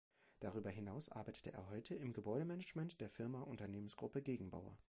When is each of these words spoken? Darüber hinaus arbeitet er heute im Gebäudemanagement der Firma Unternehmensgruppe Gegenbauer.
Darüber 0.39 0.71
hinaus 0.71 1.09
arbeitet 1.09 1.45
er 1.53 1.69
heute 1.69 1.93
im 1.93 2.11
Gebäudemanagement 2.11 2.99
der 3.01 3.07
Firma 3.09 3.41
Unternehmensgruppe 3.43 4.23
Gegenbauer. 4.23 4.75